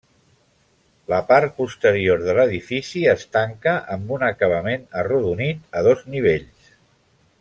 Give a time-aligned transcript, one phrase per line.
[1.11, 6.73] La part posterior de l'edifici es tanca amb un acabament arrodonit, a dos nivells.